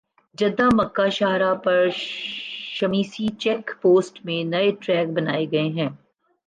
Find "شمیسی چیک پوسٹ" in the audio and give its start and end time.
2.75-4.19